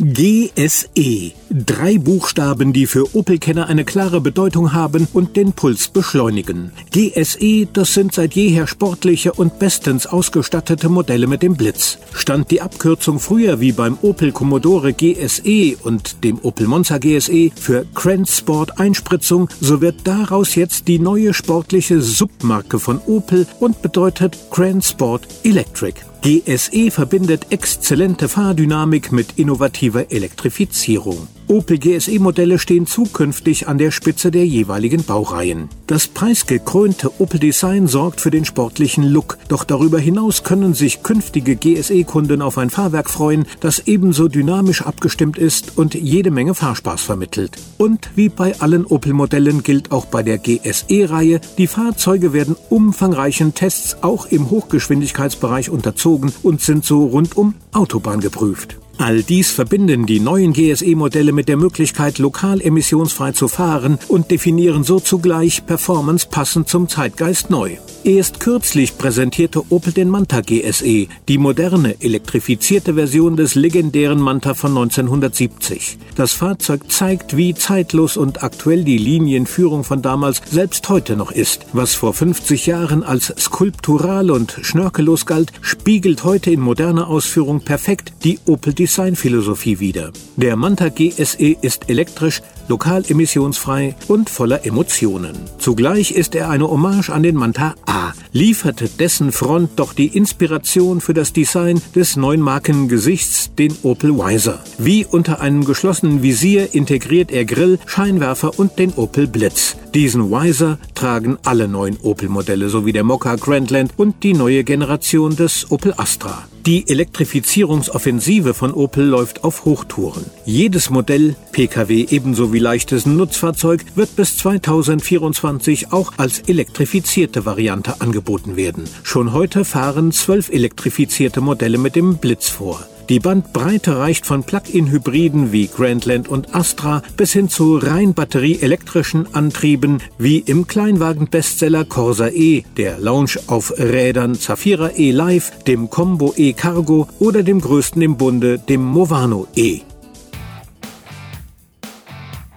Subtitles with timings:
[0.00, 1.32] GSE.
[1.50, 6.70] Drei Buchstaben, die für Opel-Kenner eine klare Bedeutung haben und den Puls beschleunigen.
[6.92, 11.98] GSE, das sind seit jeher sportliche und bestens ausgestattete Modelle mit dem Blitz.
[12.14, 17.84] Stand die Abkürzung früher wie beim Opel Commodore GSE und dem Opel Monza GSE für
[17.92, 24.38] Grand Sport Einspritzung, so wird daraus jetzt die neue sportliche Submarke von Opel und bedeutet
[24.52, 25.94] Grand Sport Electric.
[26.20, 31.28] GSE verbindet exzellente Fahrdynamik mit innovativer Elektrifizierung.
[31.48, 35.70] Opel GSE-Modelle stehen zukünftig an der Spitze der jeweiligen Baureihen.
[35.86, 41.56] Das preisgekrönte Opel Design sorgt für den sportlichen Look, doch darüber hinaus können sich künftige
[41.56, 47.52] GSE-Kunden auf ein Fahrwerk freuen, das ebenso dynamisch abgestimmt ist und jede Menge Fahrspaß vermittelt.
[47.78, 53.96] Und wie bei allen Opel-Modellen gilt auch bei der GSE-Reihe, die Fahrzeuge werden umfangreichen Tests
[54.02, 58.76] auch im Hochgeschwindigkeitsbereich unterzogen und sind so rundum Autobahn geprüft.
[58.98, 64.82] All dies verbinden die neuen GSE-Modelle mit der Möglichkeit, lokal emissionsfrei zu fahren und definieren
[64.82, 67.76] so zugleich Performance passend zum Zeitgeist neu.
[68.04, 74.70] Erst kürzlich präsentierte Opel den Manta GSE, die moderne, elektrifizierte Version des legendären Manta von
[74.70, 75.98] 1970.
[76.14, 81.66] Das Fahrzeug zeigt, wie zeitlos und aktuell die Linienführung von damals selbst heute noch ist.
[81.72, 88.12] Was vor 50 Jahren als skulptural und schnörkellos galt, spiegelt heute in moderner Ausführung perfekt
[88.22, 90.12] die Opel Designphilosophie wider.
[90.36, 95.34] Der Manta GSE ist elektrisch, lokal emissionsfrei und voller Emotionen.
[95.58, 101.00] Zugleich ist er eine Hommage an den Manta A, lieferte dessen Front doch die Inspiration
[101.00, 104.60] für das Design des neuen Markengesichts, den Opel Wiser.
[104.78, 109.76] Wie unter einem geschlossenen Visier integriert er Grill, Scheinwerfer und den Opel Blitz.
[109.94, 115.70] Diesen Wiser tragen alle neuen Opel-Modelle sowie der Mokka Grandland und die neue Generation des
[115.70, 116.44] Opel Astra.
[116.68, 120.26] Die Elektrifizierungsoffensive von Opel läuft auf Hochtouren.
[120.44, 128.56] Jedes Modell, Pkw ebenso wie leichtes Nutzfahrzeug, wird bis 2024 auch als elektrifizierte Variante angeboten
[128.56, 128.84] werden.
[129.02, 132.86] Schon heute fahren zwölf elektrifizierte Modelle mit dem Blitz vor.
[133.08, 140.02] Die Bandbreite reicht von Plug-in-Hybriden wie Grandland und Astra bis hin zu rein batterieelektrischen Antrieben
[140.18, 146.52] wie im Kleinwagen-Bestseller Corsa E, der Lounge auf Rädern Zafira E Live, dem Combo E
[146.52, 149.80] Cargo oder dem größten im Bunde, dem Movano E.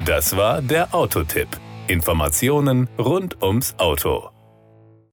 [0.06, 1.47] Das war der Autotipp.
[1.88, 4.29] Informationen rund ums Auto.